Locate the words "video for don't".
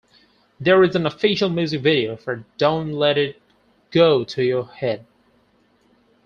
1.81-2.91